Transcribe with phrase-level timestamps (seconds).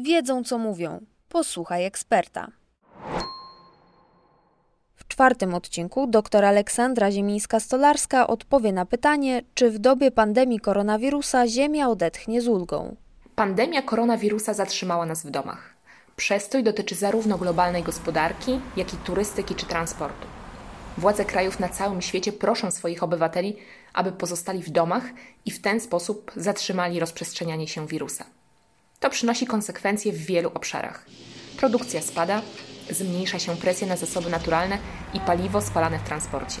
[0.00, 1.00] wiedzą co mówią.
[1.28, 2.48] Posłuchaj eksperta.
[4.94, 11.88] W czwartym odcinku dr Aleksandra Ziemińska-Stolarska odpowie na pytanie, czy w dobie pandemii koronawirusa Ziemia
[11.88, 12.96] odetchnie z ulgą.
[13.34, 15.74] Pandemia koronawirusa zatrzymała nas w domach.
[16.16, 20.26] Przestój dotyczy zarówno globalnej gospodarki, jak i turystyki czy transportu.
[20.98, 23.56] Władze krajów na całym świecie proszą swoich obywateli,
[23.92, 25.04] aby pozostali w domach
[25.44, 28.24] i w ten sposób zatrzymali rozprzestrzenianie się wirusa.
[29.00, 31.06] To przynosi konsekwencje w wielu obszarach.
[31.56, 32.42] Produkcja spada,
[32.90, 34.78] zmniejsza się presja na zasoby naturalne
[35.14, 36.60] i paliwo spalane w transporcie.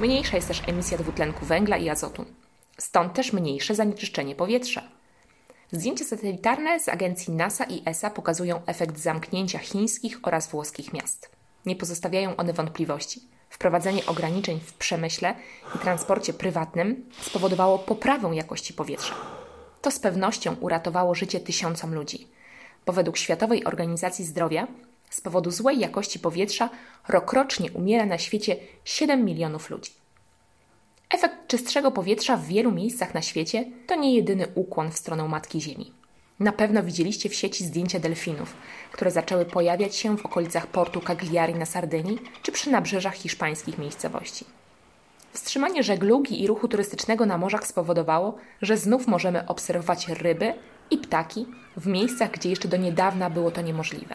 [0.00, 2.24] Mniejsza jest też emisja dwutlenku węgla i azotu.
[2.78, 4.82] Stąd też mniejsze zanieczyszczenie powietrza.
[5.72, 11.30] Zdjęcia satelitarne z agencji NASA i ESA pokazują efekt zamknięcia chińskich oraz włoskich miast.
[11.66, 13.20] Nie pozostawiają one wątpliwości.
[13.50, 15.34] Wprowadzenie ograniczeń w przemyśle
[15.76, 19.43] i transporcie prywatnym spowodowało poprawę jakości powietrza.
[19.84, 22.28] To z pewnością uratowało życie tysiącom ludzi,
[22.86, 24.66] bo według Światowej Organizacji Zdrowia
[25.10, 26.70] z powodu złej jakości powietrza
[27.08, 29.90] rokrocznie umiera na świecie 7 milionów ludzi.
[31.10, 35.60] Efekt czystszego powietrza w wielu miejscach na świecie to nie jedyny ukłon w stronę Matki
[35.60, 35.92] Ziemi.
[36.40, 38.56] Na pewno widzieliście w sieci zdjęcia delfinów,
[38.92, 44.44] które zaczęły pojawiać się w okolicach portu Cagliari na Sardynii czy przy nabrzeżach hiszpańskich miejscowości.
[45.34, 50.54] Wstrzymanie żeglugi i ruchu turystycznego na morzach spowodowało, że znów możemy obserwować ryby
[50.90, 51.46] i ptaki
[51.76, 54.14] w miejscach, gdzie jeszcze do niedawna było to niemożliwe.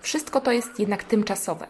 [0.00, 1.66] Wszystko to jest jednak tymczasowe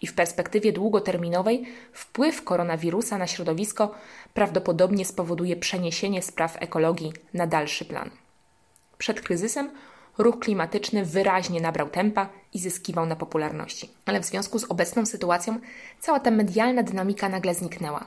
[0.00, 3.94] i w perspektywie długoterminowej wpływ koronawirusa na środowisko
[4.34, 8.10] prawdopodobnie spowoduje przeniesienie spraw ekologii na dalszy plan.
[8.98, 9.70] Przed kryzysem
[10.18, 13.90] ruch klimatyczny wyraźnie nabrał tempa i zyskiwał na popularności.
[14.06, 15.58] Ale w związku z obecną sytuacją
[16.00, 18.06] cała ta medialna dynamika nagle zniknęła.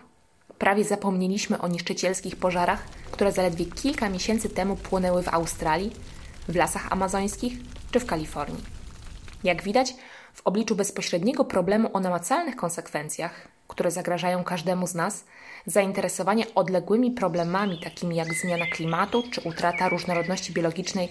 [0.58, 5.92] Prawie zapomnieliśmy o niszczycielskich pożarach, które zaledwie kilka miesięcy temu płonęły w Australii,
[6.48, 7.53] w lasach amazońskich
[7.92, 8.64] czy w Kalifornii.
[9.44, 9.95] Jak widać,
[10.33, 15.26] w obliczu bezpośredniego problemu o namacalnych konsekwencjach, które zagrażają każdemu z nas,
[15.66, 21.10] zainteresowanie odległymi problemami takimi jak zmiana klimatu czy utrata różnorodności biologicznej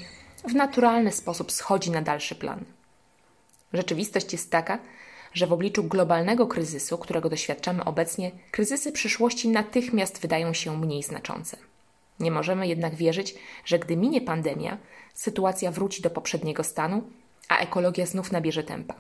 [0.49, 2.65] w naturalny sposób schodzi na dalszy plan.
[3.73, 4.79] Rzeczywistość jest taka,
[5.33, 11.57] że w obliczu globalnego kryzysu, którego doświadczamy obecnie, kryzysy przyszłości natychmiast wydają się mniej znaczące.
[12.21, 13.35] Nie możemy jednak wierzyć,
[13.65, 14.79] że gdy minie pandemia,
[15.15, 17.03] sytuacja wróci do poprzedniego stanu,
[17.49, 18.95] a ekologia znów nabierze tempa.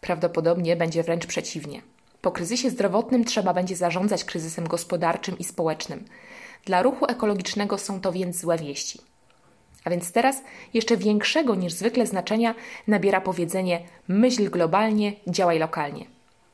[0.00, 1.82] Prawdopodobnie będzie wręcz przeciwnie.
[2.20, 6.04] Po kryzysie zdrowotnym trzeba będzie zarządzać kryzysem gospodarczym i społecznym.
[6.64, 9.00] Dla ruchu ekologicznego są to więc złe wieści.
[9.84, 10.42] A więc teraz
[10.74, 12.54] jeszcze większego niż zwykle znaczenia
[12.86, 16.06] nabiera powiedzenie myśl globalnie, działaj lokalnie.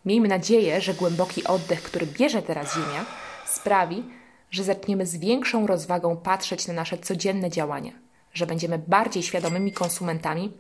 [0.05, 3.05] Miejmy nadzieję, że głęboki oddech, który bierze teraz Ziemia,
[3.47, 4.05] sprawi,
[4.51, 7.93] że zaczniemy z większą rozwagą patrzeć na nasze codzienne działania,
[8.33, 10.53] że będziemy bardziej świadomymi konsumentami,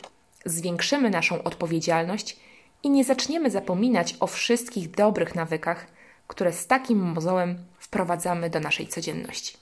[0.44, 2.37] zwiększymy naszą odpowiedzialność
[2.82, 5.87] i nie zaczniemy zapominać o wszystkich dobrych nawykach,
[6.26, 9.56] które z takim mozołem wprowadzamy do naszej codzienności.